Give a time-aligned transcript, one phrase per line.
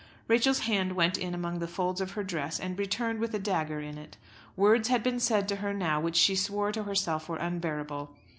[0.27, 3.79] Rachel's hand went in among the folds of her dress, and returned with a dagger
[3.81, 4.17] in it.
[4.55, 8.09] Words had been said to her now which she swore to herself were unbearable.